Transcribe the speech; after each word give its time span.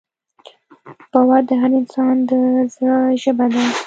باور 1.11 1.41
د 1.49 1.51
هر 1.61 1.71
انسان 1.81 2.15
د 2.29 2.31
زړه 2.73 2.95
ژبه 3.21 3.45
ده. 3.53 3.63